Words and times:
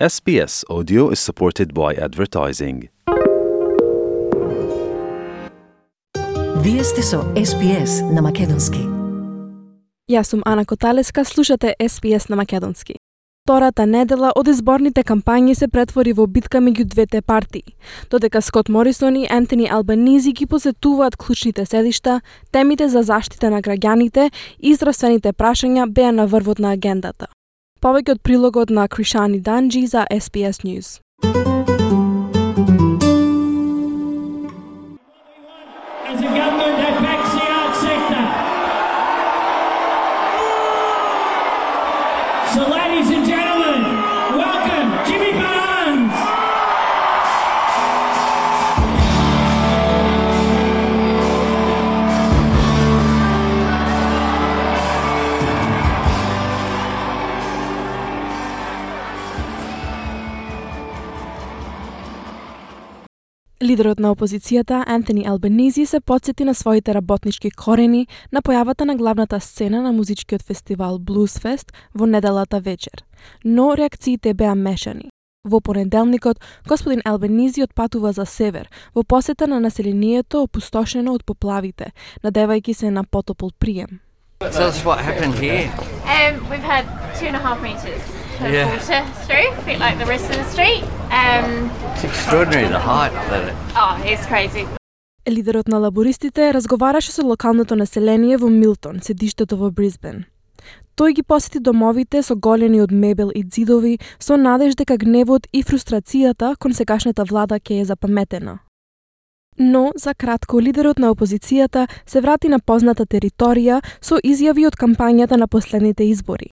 SBS 0.00 0.64
Audio 0.68 1.10
is 1.10 1.20
supported 1.20 1.72
by 1.72 1.94
advertising. 1.94 2.88
Вие 6.62 6.84
сте 6.84 7.02
со 7.02 7.22
SPS 7.22 8.12
на 8.14 8.22
Македонски. 8.22 8.78
Јас 10.10 10.22
сум 10.22 10.42
Ана 10.44 10.64
Коталеска, 10.64 11.24
слушате 11.24 11.74
SPS 11.80 12.30
на 12.30 12.36
Македонски. 12.36 12.94
Втората 13.46 13.86
недела 13.86 14.32
од 14.36 14.48
изборните 14.48 15.02
кампањи 15.02 15.54
се 15.54 15.68
претвори 15.68 16.12
во 16.12 16.26
битка 16.26 16.58
меѓу 16.58 16.84
двете 16.84 17.22
партии. 17.22 17.76
Додека 18.10 18.42
Скот 18.42 18.68
Морисон 18.68 19.16
и 19.16 19.28
Ентони 19.30 19.68
Албанизи 19.70 20.32
ги 20.32 20.46
посетуваат 20.46 21.16
клучните 21.16 21.66
седишта, 21.66 22.20
темите 22.52 22.88
за 22.88 23.02
заштита 23.02 23.50
на 23.50 23.62
граѓаните 23.62 24.30
и 24.58 24.74
здравствените 24.74 25.32
прашања 25.32 25.86
беа 25.86 26.12
на 26.12 26.26
врвот 26.26 26.58
на 26.58 26.72
агендата. 26.72 27.26
Повеќе 27.84 28.14
од 28.16 28.20
прилогот 28.24 28.70
на 28.72 28.86
Кришани 28.88 29.42
Данджи 29.44 29.82
за 29.86 30.06
SBS 30.10 30.64
News. 30.64 31.00
So, 42.54 42.62
ladies 42.70 43.10
and 43.10 43.26
gentlemen, 43.26 43.53
Лидерот 63.62 63.98
на 63.98 64.10
опозицијата, 64.10 64.82
Антони 64.86 65.26
Албанизи, 65.26 65.86
се 65.86 66.00
подсети 66.00 66.44
на 66.44 66.54
своите 66.54 66.94
работнички 66.94 67.50
корени 67.50 68.06
на 68.32 68.42
појавата 68.42 68.84
на 68.84 68.96
главната 68.96 69.40
сцена 69.40 69.82
на 69.82 69.92
музичкиот 69.92 70.42
фестивал 70.42 70.98
Bluesfest 70.98 71.72
во 71.94 72.06
неделата 72.06 72.60
вечер. 72.60 73.04
Но 73.44 73.76
реакциите 73.76 74.34
беа 74.34 74.54
мешани. 74.54 75.10
Во 75.44 75.60
понеделникот, 75.60 76.40
господин 76.66 77.00
Албанизи 77.04 77.62
отпатува 77.62 78.12
за 78.12 78.26
север, 78.26 78.68
во 78.94 79.04
посета 79.04 79.46
на 79.46 79.60
населението 79.60 80.42
опустошено 80.42 81.14
од 81.14 81.24
поплавите, 81.24 81.92
надевајќи 82.24 82.72
се 82.72 82.90
на 82.90 83.04
потопол 83.04 83.50
прием. 83.58 84.00
Tell 84.40 84.68
us 84.68 84.84
what 84.84 84.98
happened 84.98 85.34
here. 85.38 85.70
Um, 86.10 86.42
we've 86.50 86.68
had 86.74 86.84
two 87.18 87.26
and 87.26 87.36
a 87.36 87.38
half 87.38 87.62
metres 87.62 88.02
of 88.40 88.52
Yeah. 88.52 88.66
water 88.66 89.04
through, 89.26 89.48
a 89.52 89.64
bit 89.64 89.78
like 89.78 89.96
the 89.98 90.06
rest 90.06 90.28
of 90.30 90.36
the 90.36 90.48
street. 90.50 90.84
Um, 91.10 91.70
It's 91.94 92.04
extraordinary 92.04 92.68
the 92.68 92.78
height 92.78 93.12
that 93.30 93.48
it. 93.48 93.54
oh, 93.76 93.94
it's 94.04 94.26
crazy. 94.26 94.66
Лидерот 95.28 95.68
на 95.68 95.78
лабористите 95.78 96.52
разговараше 96.54 97.12
со 97.12 97.22
локалното 97.26 97.76
население 97.76 98.36
во 98.36 98.48
Милтон, 98.48 99.00
седиштето 99.02 99.56
во 99.56 99.70
Брисбен. 99.70 100.24
Тој 100.96 101.12
ги 101.14 101.22
посети 101.22 101.58
домовите 101.60 102.22
со 102.22 102.36
голени 102.36 102.80
од 102.80 102.92
мебел 102.92 103.30
и 103.34 103.42
ѕидови, 103.42 103.98
со 104.18 104.36
надеж 104.36 104.76
дека 104.76 104.96
гневот 104.96 105.46
и 105.52 105.62
фрустрацијата 105.62 106.56
кон 106.58 106.72
сегашната 106.72 107.24
влада 107.24 107.58
ќе 107.58 107.80
е 107.80 107.84
запаметена. 107.84 108.58
Но, 109.58 109.92
за 109.96 110.14
кратко, 110.14 110.60
лидерот 110.60 110.98
на 110.98 111.10
опозицијата 111.14 111.88
се 112.06 112.20
врати 112.20 112.48
на 112.48 112.58
позната 112.58 113.06
територија 113.06 113.82
со 114.00 114.18
изјави 114.24 114.66
од 114.66 114.76
кампањата 114.76 115.36
на 115.36 115.48
последните 115.48 116.04
избори. 116.04 116.50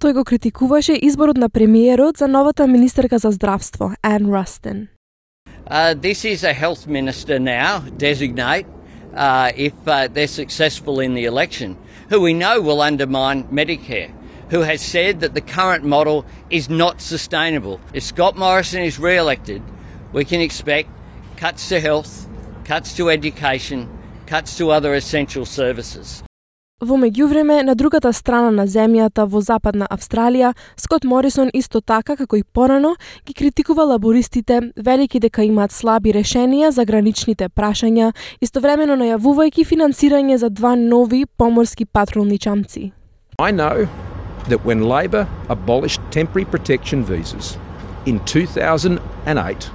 Тој 0.00 0.14
го 0.16 0.22
критикуваше 0.24 0.94
изборот 0.96 1.36
на 1.36 1.50
премиерот 1.50 2.16
за 2.16 2.28
новата 2.28 2.66
министерка 2.66 3.18
за 3.18 3.30
здравство, 3.30 3.92
Ан 4.02 4.32
Растен. 4.34 4.88
Uh, 5.66 5.94
this 5.94 6.24
is 6.24 6.42
a 6.42 6.54
health 6.54 6.86
minister 6.86 7.38
now, 7.38 7.80
designate, 7.98 8.66
uh, 9.14 9.52
if 9.56 9.74
uh, 9.86 10.08
they're 10.08 10.26
successful 10.26 11.00
in 11.00 11.12
the 11.12 11.26
election, 11.26 11.76
who 12.08 12.18
we 12.18 12.32
know 12.32 12.62
will 12.62 12.80
undermine 12.80 13.44
Medicare, 13.52 14.10
who 14.48 14.60
has 14.60 14.80
said 14.80 15.20
that 15.20 15.34
the 15.34 15.46
current 15.56 15.84
model 15.84 16.24
is 16.48 16.70
not 16.70 17.02
sustainable. 17.02 17.78
If 17.92 18.02
Scott 18.02 18.34
Morrison 18.38 18.82
is 18.82 18.98
re 18.98 19.18
elected, 19.18 19.60
we 20.14 20.24
can 20.24 20.40
expect 20.40 20.88
cuts 21.36 21.68
to 21.68 21.78
health, 21.78 22.26
cuts 22.64 22.96
to 22.96 23.10
education, 23.10 23.86
cuts 24.26 24.56
to 24.56 24.70
other 24.70 24.94
essential 24.94 25.44
services. 25.44 26.22
Во 26.80 26.96
меѓувреме, 26.96 27.58
на 27.60 27.74
другата 27.76 28.08
страна 28.16 28.48
на 28.50 28.64
земјата 28.64 29.26
во 29.28 29.42
Западна 29.44 29.84
Австралија, 29.92 30.54
Скот 30.80 31.04
Морисон 31.04 31.50
исто 31.52 31.82
така 31.84 32.14
како 32.16 32.38
и 32.38 32.42
порано 32.42 32.94
ги 33.26 33.34
критикува 33.36 33.84
лабористите, 33.84 34.72
велики 34.76 35.20
дека 35.20 35.44
имаат 35.44 35.74
слаби 35.76 36.14
решенија 36.16 36.70
за 36.72 36.86
граничните 36.88 37.50
прашања, 37.52 38.14
истовремено 38.40 38.96
најавувајќи 38.96 39.66
финансирање 39.68 40.38
за 40.40 40.48
два 40.48 40.72
нови 40.74 41.26
поморски 41.26 41.84
патролни 41.84 42.38
чамци. 42.38 42.92
I 43.38 43.52
know 43.52 43.86
that 44.48 44.64
when 44.64 44.80
Labor 44.88 45.26
abolished 45.50 46.00
temporary 46.10 46.46
protection 46.46 47.04
visas 47.04 47.58
in 48.06 48.20
2008, 48.24 49.68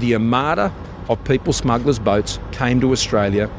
the 0.00 0.14
armada 0.14 0.72
of 1.10 1.22
people 1.24 1.52
smugglers' 1.52 1.98
boats 1.98 2.38
came 2.52 2.80
to 2.80 2.92
Australia, 2.92 3.50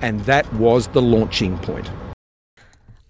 and 0.00 0.20
that 0.30 0.46
was 0.54 0.86
the 0.94 1.02
launching 1.02 1.58
point. 1.66 1.90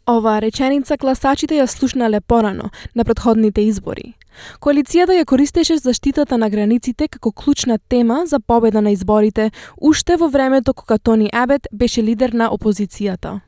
Оваа 0.07 0.41
реченица 0.41 0.97
гласачите 0.97 1.55
ја 1.61 1.67
слушнале 1.67 2.21
порано, 2.21 2.71
на 2.95 3.05
предходните 3.05 3.61
избори. 3.61 4.15
Коалицијата 4.61 5.13
ја 5.13 5.25
користеше 5.25 5.77
заштитата 5.77 6.39
на 6.39 6.51
границите 6.51 7.09
како 7.09 7.33
клучна 7.33 7.79
тема 7.89 8.23
за 8.27 8.41
победа 8.41 8.81
на 8.83 8.91
изборите, 8.91 9.51
уште 9.81 10.17
во 10.17 10.29
времето 10.29 10.75
кога 10.75 10.99
Тони 10.99 11.31
Абет 11.33 11.69
беше 11.73 12.03
лидер 12.03 12.33
на 12.33 12.51
опозицијата. 12.51 13.41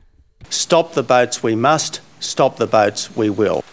Stop 0.49 0.93
the 0.93 1.03
boats 1.03 1.41
we 1.43 1.55
must, 1.55 2.01
stop 2.21 2.57
the 2.57 2.67
boats 2.67 3.09
we 3.17 3.29
will. 3.29 3.63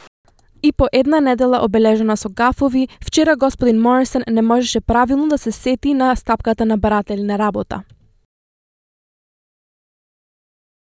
И 0.63 0.73
по 0.73 0.87
една 0.93 1.21
недела 1.21 1.65
обележена 1.65 2.17
со 2.17 2.29
гафови, 2.29 2.89
вчера 3.05 3.37
господин 3.37 3.81
Морисон 3.81 4.23
не 4.29 4.43
можеше 4.43 4.81
правилно 4.81 5.29
да 5.29 5.39
се 5.39 5.53
сети 5.53 5.95
на 5.95 6.17
стапката 6.17 6.67
на 6.67 6.79
баратели 6.79 7.23
на 7.23 7.39
работа. 7.39 7.83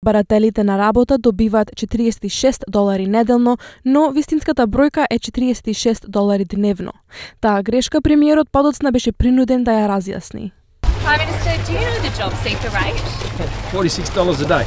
Барателите 0.06 0.64
на 0.64 0.78
работа 0.78 1.18
добиваат 1.18 1.72
46 1.72 2.64
долари 2.70 3.08
неделно, 3.08 3.58
но 3.86 4.12
вистинската 4.12 4.68
бројка 4.68 5.06
е 5.12 5.20
46 5.20 6.08
долари 6.08 6.46
дневно. 6.46 6.92
Таа 7.42 7.64
грешка 7.64 8.02
премиерот 8.02 8.50
подоцна 8.52 8.92
беше 8.92 9.12
принуден 9.12 9.64
да 9.64 9.72
ја 9.72 9.90
разјасни. 9.92 10.52
Prime 11.04 11.20
Minister, 11.20 11.52
do 11.68 11.74
you 11.76 11.84
know 11.84 12.00
the 12.08 12.14
job 12.16 12.32
seeker 12.44 12.72
rate? 12.72 12.96
$46 13.74 14.42
a 14.42 14.48
day. 14.48 14.66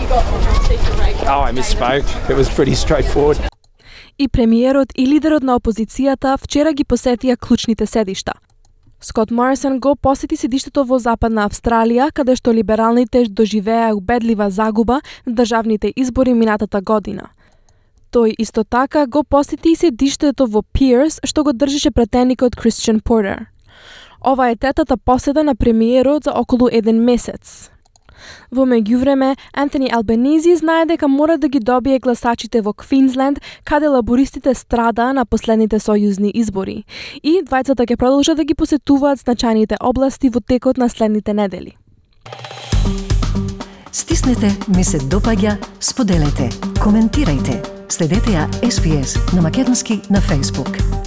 You 0.00 0.08
got 0.08 0.24
the 0.32 0.40
job 0.46 0.58
seeker 0.68 0.94
rate. 1.02 1.20
Oh, 1.28 1.44
I 1.48 1.52
misspoke. 1.52 2.08
It 2.30 2.36
was 2.36 2.48
pretty 2.48 2.74
straightforward. 2.74 3.38
И 4.18 4.28
премиерот 4.28 4.88
и 4.94 5.06
лидерот 5.06 5.42
на 5.42 5.56
опозицијата 5.56 6.38
вчера 6.38 6.72
ги 6.72 6.84
посетија 6.84 7.36
клучните 7.36 7.86
седишта. 7.86 8.32
Скот 9.04 9.30
Морисон 9.30 9.80
го 9.80 9.96
посети 9.96 10.36
седиштето 10.36 10.80
во 10.88 10.96
Западна 10.96 11.42
Австралија, 11.44 12.06
каде 12.16 12.38
што 12.40 12.54
либералните 12.56 13.26
доживеа 13.28 13.90
убедлива 13.92 14.46
загуба 14.48 15.02
на 15.26 15.34
државните 15.36 15.90
избори 15.92 16.32
минатата 16.32 16.80
година. 16.80 17.28
Тој 18.12 18.32
исто 18.38 18.64
така 18.64 19.04
го 19.06 19.20
посети 19.24 19.74
и 19.74 19.76
седиштето 19.76 20.46
во 20.46 20.62
Пирс, 20.62 21.20
што 21.20 21.44
го 21.44 21.52
држеше 21.52 21.90
пратеникот 21.90 22.56
Кристиан 22.56 23.00
Портер. 23.04 23.44
Ова 24.24 24.48
е 24.48 24.56
тетата 24.56 24.96
посета 24.96 25.44
на 25.44 25.54
премиерот 25.54 26.24
за 26.24 26.32
околу 26.32 26.68
еден 26.72 27.04
месец. 27.04 27.70
Во 28.50 28.64
меѓувреме, 28.64 29.36
Антони 29.52 29.90
Албанизи 29.92 30.56
знае 30.56 30.86
дека 30.86 31.08
мора 31.08 31.38
да 31.38 31.48
ги 31.48 31.60
добие 31.60 31.98
гласачите 31.98 32.60
во 32.60 32.72
Квинсленд, 32.72 33.40
каде 33.64 33.88
лабористите 33.88 34.54
страдаа 34.54 35.12
на 35.12 35.24
последните 35.26 35.78
сојузни 35.78 36.30
избори. 36.34 36.84
И 37.22 37.42
двајцата 37.42 37.86
ќе 37.86 37.96
продолжат 37.96 38.36
да 38.36 38.44
ги 38.44 38.54
посетуваат 38.54 39.18
значајните 39.18 39.76
области 39.80 40.28
во 40.28 40.40
текот 40.40 40.78
на 40.78 40.88
следните 40.88 41.34
недели. 41.34 41.76
Стиснете, 43.92 44.50
ми 44.76 44.84
се 44.84 44.98
допаѓа, 44.98 45.54
споделете, 45.80 46.50
коментирајте. 46.82 47.62
Следете 47.88 48.34
ја 48.34 48.48
SPS 48.66 49.18
на 49.36 49.42
Македонски 49.42 50.00
на 50.10 50.18
Facebook. 50.18 51.03